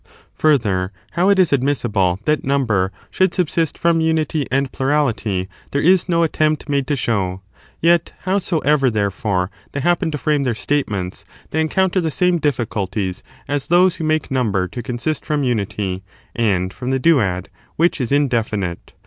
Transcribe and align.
Further, 0.33 0.91
how 1.11 1.29
it 1.29 1.37
is 1.37 1.53
admissible 1.53 2.19
that 2.25 2.43
number 2.43 2.87
5. 3.11 3.11
Doemum 3.11 3.11
should 3.11 3.33
subsist 3.35 3.77
from 3.77 4.01
unity 4.01 4.47
and 4.49 4.71
plurality, 4.71 5.47
there 5.69 5.79
is 5.79 5.89
^er 5.89 5.89
consist 5.89 6.05
of^ 6.05 6.09
no 6.09 6.23
attempt 6.23 6.67
made 6.69 6.87
to 6.87 6.95
show; 6.95 7.41
yet, 7.81 8.11
howsoever, 8.21 8.89
there 8.89 9.11
raiity, 9.11 9.13
or 9.13 9.13
unity 9.13 9.21
fore, 9.21 9.51
they 9.73 9.79
happen 9.81 10.09
to 10.09 10.17
frame 10.17 10.41
their 10.41 10.55
statements, 10.55 11.23
they 11.51 11.59
*°^ 11.59 11.61
duauty? 11.61 11.65
encounter 11.65 12.01
the 12.01 12.09
same 12.09 12.39
difficulties 12.39 13.21
as 13.47 13.67
those 13.67 13.97
who 13.97 14.03
make 14.03 14.31
number 14.31 14.67
to 14.67 14.81
consist 14.81 15.23
from 15.23 15.43
unity, 15.43 16.01
and 16.35 16.73
from 16.73 16.89
the 16.89 16.99
duad, 16.99 17.45
which 17.75 18.01
is 18.01 18.11
indefinite. 18.11 18.93